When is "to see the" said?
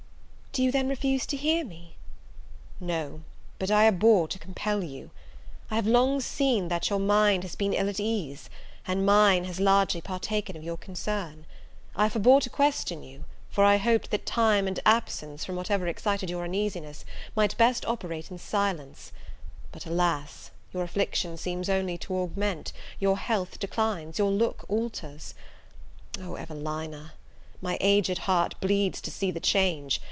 28.99-29.39